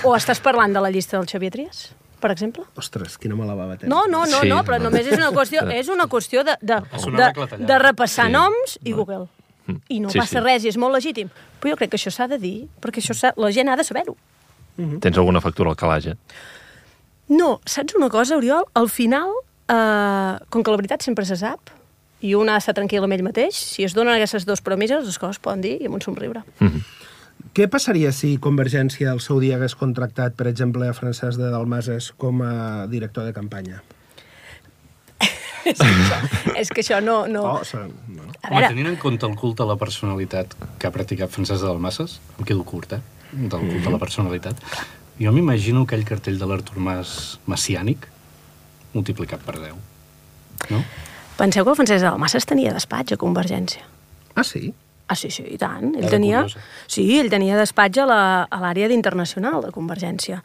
[0.09, 1.91] o estàs parlant de la llista del Xavier Trias,
[2.25, 2.65] per exemple?
[2.81, 3.91] Ostres, quina mala va batent.
[3.93, 4.49] No, no, no, Sí.
[4.49, 7.67] no, però només és una qüestió, és una qüestió de, de, És una de, tallada.
[7.69, 8.33] de repassar Sí.
[8.33, 9.27] noms i Google.
[9.89, 10.45] I no Sí, passa sí.
[10.45, 11.31] res, i és molt legítim.
[11.61, 14.17] Però jo crec que això s'ha de dir, perquè això la gent ha de saber-ho.
[15.01, 16.17] Tens alguna factura al calaix, eh?
[17.29, 18.65] No, saps una cosa, Oriol?
[18.75, 19.31] Al final,
[19.69, 21.71] eh, com que la veritat sempre se sap,
[22.21, 25.19] i un ha d'estar tranquil amb ell mateix, si es donen aquestes dues premisses, les
[25.19, 26.43] coses poden dir i amb un somriure.
[27.55, 32.13] Què passaria si Convergència al seu dia hagués contractat, per exemple, a Francesc de Dalmases
[32.17, 33.83] com a director de campanya?
[35.65, 37.27] És, que això, és que això no...
[37.31, 37.43] no...
[37.57, 38.25] Oh, se- no.
[38.45, 41.63] A Home, veure, tenint en compte el culte a la personalitat que ha practicat Francesc
[41.63, 43.01] de Dalmases, em quedo curt, eh?
[43.33, 44.61] Del culte a la personalitat.
[45.21, 48.09] Jo m'imagino aquell cartell de l'Artur Mas messiànic
[48.95, 49.75] multiplicat per 10.
[50.71, 50.83] No?
[51.39, 53.83] penseu que el Francesc de Dalmases tenia despatx a Convergència.
[54.39, 54.69] Ah, sí?
[55.11, 55.91] Ah, sí, sí, i tant.
[55.99, 56.61] Ell tenia, curiosa.
[56.89, 60.39] sí, ell tenia despatx a la- a l'àrea d'internacional de Convergència.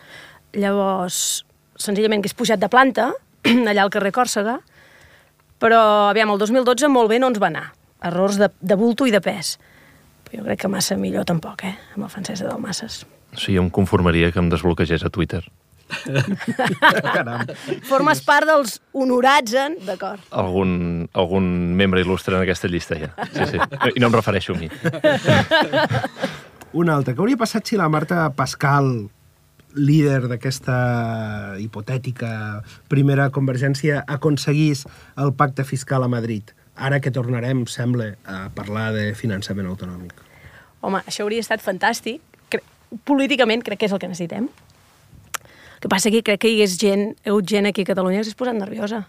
[0.57, 1.45] Llavors,
[1.77, 3.11] senzillament que és pujat de planta,
[3.69, 4.57] allà al carrer Còrsega,
[5.59, 7.67] però, aviam, el 2012 molt bé no ens va anar.
[8.09, 9.57] Errors de, de bulto i de pes.
[10.27, 12.53] Però jo crec que massa millor tampoc, eh, amb el Francesc de.
[12.55, 15.43] O sigui, jo em conformaria que em desbloquegés a Twitter.
[17.15, 17.49] Caram.
[17.89, 19.77] Formes part dels honorats en...
[19.87, 20.21] D'acord.
[20.31, 23.11] Algun, algun membre il·lustre en aquesta llista, ja.
[23.33, 23.61] Sí, sí.
[23.95, 24.69] I no em refereixo a mi.
[26.79, 27.15] Una altra.
[27.15, 29.09] Què hauria passat si la Marta Pascal,
[29.75, 34.85] líder d'aquesta hipotètica primera convergència, aconseguís
[35.17, 36.53] el pacte fiscal a Madrid?
[36.79, 40.15] Ara que tornarem, sembla, a parlar de finançament autonòmic.
[40.81, 42.23] Home, això hauria estat fantàstic.
[42.49, 42.63] Cre
[43.05, 44.47] políticament crec que és el que necessitem.
[44.47, 47.91] El que passa que crec que hi hagués gent, hi ha hagut gent aquí a
[47.91, 49.03] Catalunya que s'és posat nerviosa.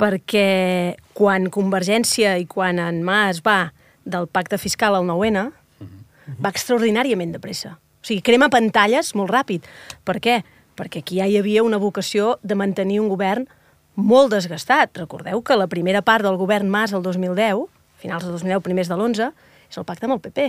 [0.00, 3.72] Perquè quan Convergència i quan en Mas va
[4.04, 5.48] del pacte fiscal al 9-N,
[6.40, 7.76] va extraordinàriament de pressa.
[8.00, 9.66] O sigui, crema pantalles molt ràpid.
[10.08, 10.40] Per què?
[10.78, 13.46] Perquè aquí ja hi havia una vocació de mantenir un govern
[14.00, 14.96] molt desgastat.
[14.96, 17.66] Recordeu que la primera part del govern Mas el 2010,
[18.00, 19.30] finals del 2010, primers de l'11,
[19.68, 20.48] és el pacte amb el PP.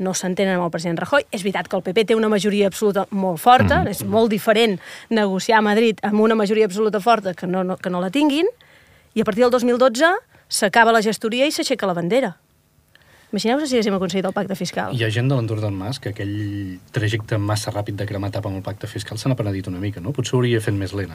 [0.00, 1.26] No s'entenen amb el president Rajoy.
[1.30, 3.94] És veritat que el PP té una majoria absoluta molt forta, mm.
[3.94, 4.78] és molt diferent
[5.10, 8.48] negociar a Madrid amb una majoria absoluta forta que no, no, que no la tinguin,
[9.14, 10.10] i a partir del 2012
[10.50, 12.34] s'acaba la gestoria i s'aixeca la bandera.
[13.30, 14.96] Imagineu-vos si haguéssim aconseguit el pacte fiscal.
[14.96, 18.50] Hi ha gent de l'entorn del Mas que aquell trajecte massa ràpid de cremar tapa
[18.50, 20.10] amb el pacte fiscal se n'ha penedit una mica, no?
[20.16, 21.14] Potser hauria fet més lent.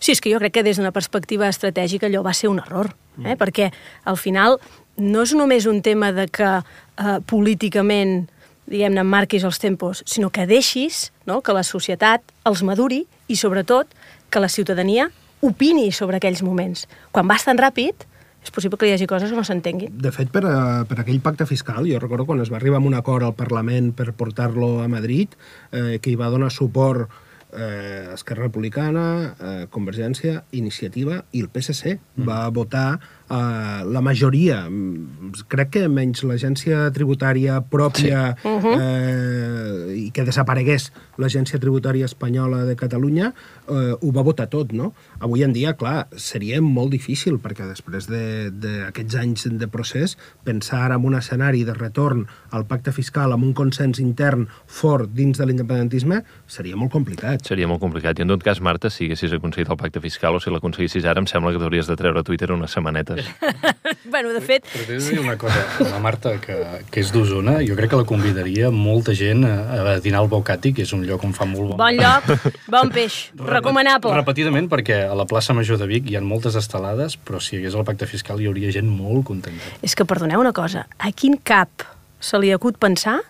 [0.00, 2.90] Sí, és que jo crec que des d'una perspectiva estratègica allò va ser un error,
[3.22, 3.36] eh?
[3.38, 3.70] perquè
[4.10, 4.58] al final
[4.98, 8.26] no és només un tema de que eh, políticament
[8.70, 11.40] diguem-ne, marquis els tempos, sinó que deixis no?
[11.42, 13.90] que la societat els maduri i, sobretot,
[14.30, 15.08] que la ciutadania
[15.40, 16.86] opini sobre aquells moments.
[17.14, 18.06] Quan vas tan ràpid,
[18.40, 19.96] és possible que hi hagi coses que no s'entenguin.
[20.00, 22.86] De fet, per, a, per aquell pacte fiscal, jo recordo quan es va arribar a
[22.88, 25.36] un acord al Parlament per portar-lo a Madrid,
[25.72, 27.10] eh, que hi va donar suport
[27.52, 29.06] eh, Esquerra Republicana,
[29.38, 31.98] eh, Convergència, Iniciativa i el PSC.
[32.16, 32.28] Mm.
[32.28, 38.48] Va votar eh, la majoria, mm, crec que menys l'agència tributària pròpia sí.
[38.48, 38.76] uh -huh.
[38.80, 43.32] eh, i que desaparegués l'agència tributària espanyola de Catalunya,
[43.68, 44.92] eh, ho va votar tot, no?
[45.20, 50.16] Avui en dia, clar, seria molt difícil, perquè després d'aquests de, de anys de procés,
[50.44, 55.10] pensar ara en un escenari de retorn al pacte fiscal amb un consens intern fort
[55.12, 57.44] dins de l'independentisme seria molt complicat.
[57.46, 58.18] Seria molt complicat.
[58.18, 61.20] I en tot cas, Marta, si haguessis aconseguit el pacte fiscal o si l'aconseguissis ara,
[61.20, 63.19] em sembla que t'hauries de treure a Twitter unes setmanetes.
[64.12, 66.56] bueno, de fet, Però t'he de dir una cosa, la Marta, que,
[66.90, 69.54] que és d'Osona, jo crec que la convidaria molta gent a,
[69.94, 71.80] a dinar al Bocati, que és un lloc on fa molt bon...
[71.80, 72.30] bon lloc,
[72.70, 74.14] bon peix, recomanable.
[74.16, 77.60] Repetidament, perquè a la plaça Major de Vic hi ha moltes estelades, però si hi
[77.60, 79.74] hagués el pacte fiscal hi hauria gent molt contenta.
[79.86, 81.86] És que, perdoneu una cosa, a quin cap
[82.20, 83.20] se li acut pensar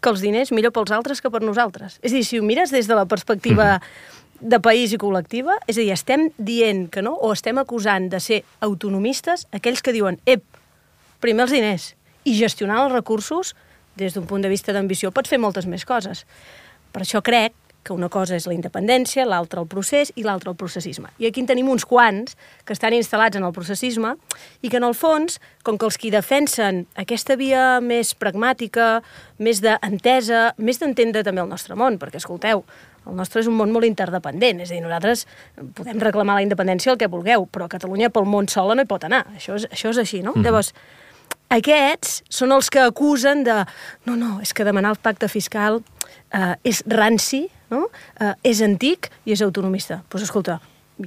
[0.00, 1.98] que els diners millor pels altres que per nosaltres?
[2.00, 3.76] És a dir, si ho mires des de la perspectiva
[4.40, 8.20] de país i col·lectiva, és a dir, estem dient que no, o estem acusant de
[8.20, 10.44] ser autonomistes aquells que diuen, ep,
[11.20, 11.90] primer els diners,
[12.24, 13.54] i gestionar els recursos,
[14.00, 16.24] des d'un punt de vista d'ambició, pots fer moltes més coses.
[16.90, 20.56] Per això crec que una cosa és la independència, l'altra el procés i l'altra el
[20.60, 21.08] processisme.
[21.18, 22.36] I aquí en tenim uns quants
[22.68, 24.14] que estan instal·lats en el processisme
[24.60, 29.00] i que en el fons, com que els qui defensen aquesta via més pragmàtica,
[29.38, 32.64] més d'entesa, més d'entendre també el nostre món, perquè escolteu,
[33.10, 35.26] el nostre és un món molt interdependent, és a dir, nosaltres
[35.76, 39.04] podem reclamar la independència el que vulgueu, però Catalunya pel món sola no hi pot
[39.08, 40.32] anar, això és, això és així, no?
[40.32, 40.44] Mm -hmm.
[40.44, 40.74] Llavors,
[41.50, 43.64] aquests són els que acusen de
[44.06, 45.82] no, no, és que demanar el pacte fiscal
[46.32, 47.88] eh, és ranci, no?
[48.20, 49.94] eh, és antic i és autonomista.
[49.94, 50.60] Doncs pues, escolta,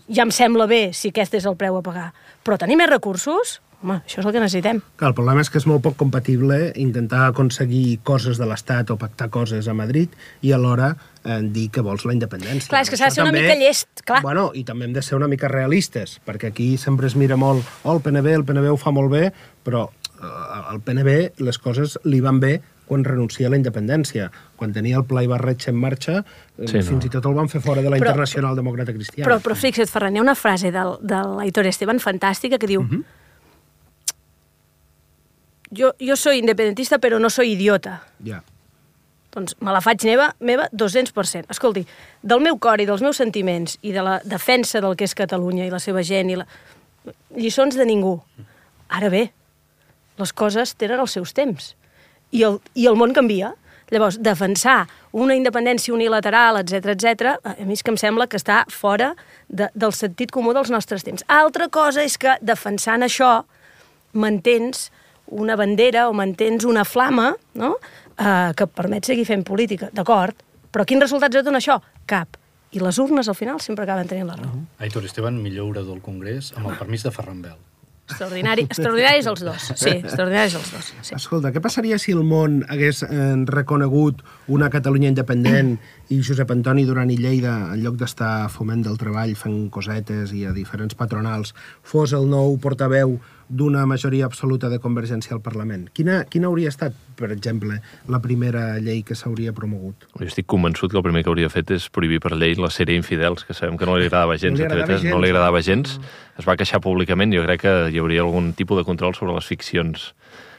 [0.10, 2.10] ja em sembla bé si aquest és el preu a pagar,
[2.44, 4.82] però tenir més recursos, home, això és el que necessitem.
[5.00, 9.00] Clar, el problema és que és molt poc compatible intentar aconseguir coses de l'Estat o
[9.00, 10.12] pactar coses a Madrid
[10.42, 10.94] i alhora
[11.26, 12.70] eh, dir que vols la independència.
[12.70, 14.22] Clar, és que s'ha de ser una també- mica llest, clar.
[14.22, 17.64] Bueno, i també hem de ser una mica realistes, perquè aquí sempre es mira molt,
[17.84, 19.32] oh, el PNB, el PNB ho fa molt bé,
[19.64, 24.30] però eh, al PNB les coses li van bé quan renuncia a la independència.
[24.58, 26.18] Quan tenia el Pla Ibarretxe en marxa,
[26.58, 26.84] eh, Sí, no.
[26.84, 29.30] fins i tot el van fer fora de la Però- Internacional Demòcrata Cristiana.
[29.32, 32.84] Però, però fixa't, Ferran, hi ha una frase del, de l'Aitor Esteban fantàstica que diu
[32.84, 33.04] Mhm.
[35.72, 38.04] jo, jo soy independentista però no soy idiota.
[38.24, 38.44] Ja.
[39.34, 41.50] Doncs me la faig meva, meva 200%.
[41.50, 41.86] Escolti,
[42.22, 45.66] del meu cor i dels meus sentiments i de la defensa del que és Catalunya
[45.66, 46.46] i la seva gent i la...
[47.34, 48.20] lliçons de ningú.
[48.94, 49.26] Ara bé,
[50.22, 51.74] les coses tenen els seus temps
[52.34, 53.56] i el, i el món canvia.
[53.94, 58.64] Llavors, defensar una independència unilateral, etc etc, a mi és que em sembla que està
[58.72, 59.12] fora
[59.50, 61.26] de, del sentit comú dels nostres temps.
[61.30, 63.44] Altra cosa és que defensant això
[64.14, 64.88] mantens
[65.34, 67.76] una bandera o mantens una flama no?
[68.18, 69.90] Eh, que et permet seguir fent política.
[69.94, 70.38] D'acord,
[70.72, 71.80] però quins resultats et dona això?
[72.10, 72.40] Cap.
[72.74, 74.64] I les urnes, al final, sempre acaben tenint la raó.
[74.82, 77.60] Aitor Esteban, millor orador del Congrés, amb el permís de Ferran Bel.
[78.04, 79.68] Extraordinari, extraordinaris els dos.
[79.80, 80.90] Sí, extraordinaris els dos.
[81.08, 81.14] Sí.
[81.16, 84.20] Escolta, què passaria si el món hagués eh, reconegut
[84.52, 85.78] una Catalunya independent
[86.12, 90.44] i Josep Antoni Duran i Lleida, en lloc d'estar foment del treball fent cosetes i
[90.50, 93.16] a diferents patronals, fos el nou portaveu
[93.54, 95.86] d'una majoria absoluta de Convergència al Parlament?
[95.94, 97.78] Quina, quina hauria estat, per exemple,
[98.10, 100.08] la primera llei que s'hauria promogut?
[100.18, 102.98] Jo estic convençut que el primer que hauria fet és prohibir per llei la sèrie
[102.98, 105.22] Infidels, que sabem que no li agradava gens No li a agradava TV3, no gens.
[105.24, 105.96] li agradava gens.
[106.42, 109.46] Es va queixar públicament, jo crec que hi hauria algun tipus de control sobre les
[109.46, 110.14] ficcions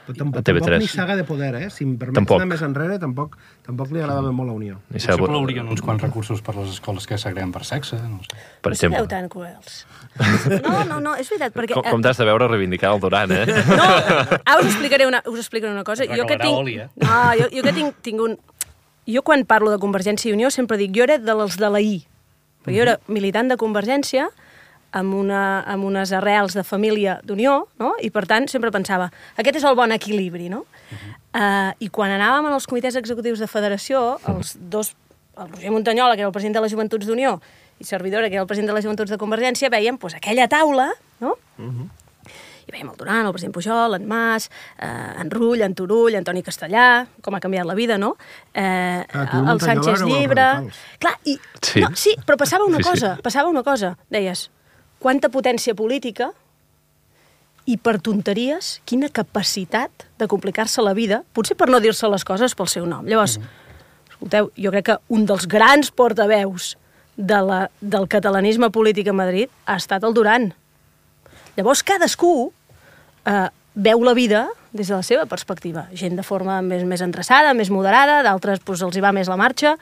[0.05, 0.61] Però tampoc, a TV3.
[0.61, 1.69] tampoc ni saga de poder, eh?
[1.73, 2.37] Si em permets Tampoc.
[2.37, 4.75] anar més enrere, tampoc, tampoc li agradava molt la Unió.
[4.91, 8.19] I Potser saber- haurien uns quants recursos per les escoles que segreguen per sexe, no
[8.21, 8.37] sé.
[8.61, 9.07] per No exemple.
[9.07, 9.85] tan cruels.
[10.63, 11.73] No, no, no, és veritat, perquè...
[11.73, 13.45] Com, com t'has de veure reivindicar el Duran, eh?
[13.45, 13.83] No,
[14.45, 16.05] ara us explicaré una, us explicaré una cosa.
[16.05, 16.53] Jo que tinc...
[16.57, 16.89] oli, eh?
[17.01, 18.37] No, jo, jo que tinc, tinc un...
[19.07, 22.05] Jo quan parlo de Convergència i Unió sempre dic, jo era dels de la I.
[22.65, 24.29] Perquè jo era militant de Convergència
[24.95, 27.93] amb, una, amb unes arrels de família d'Unió, no?
[28.01, 30.63] i per tant sempre pensava, aquest és el bon equilibri, no?
[31.35, 34.93] Uh, I quan anàvem en els comitès executius de federació, els dos,
[35.35, 37.35] el Roger Muntanyola, que era el president de les Joventuts d'Unió,
[37.79, 40.89] i Servidora, que era el president de les Joventuts de Convergència, veiem doncs, aquella taula,
[41.19, 41.35] no?
[42.65, 44.47] i veiem el Duran, el president Pujol, en Mas,
[44.79, 44.87] eh,
[45.21, 48.15] en Rull, en Turull, Antoni Castellà, com ha canviat la vida, no?
[48.55, 50.47] Eh, Ah, el Sánchez Llibre...
[50.97, 51.35] Clar, i...
[51.61, 51.83] Sí.
[51.83, 52.89] No, sí, però passava una Sí, sí.
[52.89, 53.97] cosa, passava una cosa.
[54.09, 54.47] Deies,
[54.99, 56.31] quanta potència política
[57.65, 62.53] i per tonteries, quina capacitat de complicar-se la vida, potser per no dir-se les coses
[62.57, 63.07] pel seu nom.
[63.09, 63.39] Llavors,
[64.09, 66.75] escolteu, jo crec que un dels grans portaveus
[67.17, 70.51] de la, del catalanisme polític a Madrid ha estat el Duran.
[71.55, 72.51] Llavors, cadascú
[73.25, 75.87] eh, veu la vida des de la seva perspectiva.
[75.95, 79.39] Gent de forma més, més endreçada, més moderada, d'altres doncs, els hi va més la
[79.39, 79.75] marxa.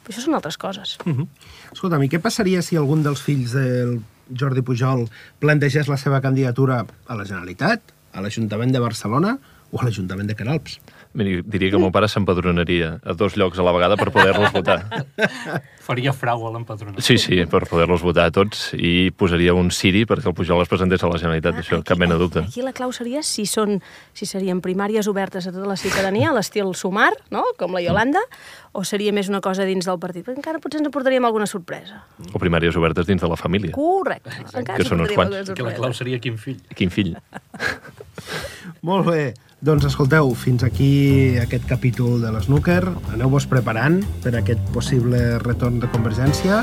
[0.00, 0.96] Però això són altres coses.
[1.06, 1.26] Uh -huh.
[1.72, 5.06] Escolta'm, i què passaria si algun dels fills del Jordi Pujol
[5.42, 7.82] plantegés la seva candidatura a la Generalitat,
[8.14, 9.36] a l'Ajuntament de Barcelona
[9.70, 10.78] o a l'Ajuntament de Canalps?
[11.12, 14.52] Mira, diria que el meu pare s'empadronaria a dos llocs a la vegada per poder-los
[14.54, 14.84] votar.
[15.88, 17.02] Faria frau a l'empadronament.
[17.02, 20.70] Sí, sí, per poder-los votar a tots i posaria un Siri perquè el Pujol es
[20.70, 22.44] presentés a la Generalitat, això, cap mena de dubte.
[22.46, 23.80] Aquí la clau seria si, són,
[24.14, 27.42] si serien primàries obertes a tota la ciutadania, a l'estil Sumar, no?
[27.58, 28.22] com la Yolanda,
[28.70, 30.22] o seria més una cosa dins del partit?
[30.22, 32.04] Perquè encara potser ens aportaríem alguna sorpresa.
[32.30, 33.74] O primàries obertes dins de la família.
[33.74, 34.30] Correcte.
[34.54, 35.50] Encara Que són uns quants.
[35.58, 36.62] Que la clau seria quin fill.
[36.78, 37.16] Quin fill.
[38.86, 39.22] Molt bé.
[39.60, 42.80] Doncs escolteu, fins aquí aquest capítol de l'Snooker.
[43.12, 46.62] Aneu-vos preparant per aquest possible retorn de Convergència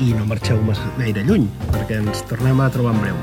[0.00, 0.64] i no marxeu
[0.96, 3.20] gaire lluny, perquè ens tornem a trobar en breu.